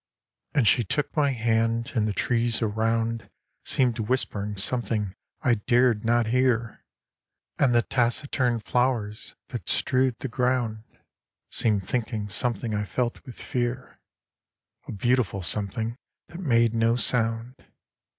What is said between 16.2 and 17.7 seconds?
that made no sound.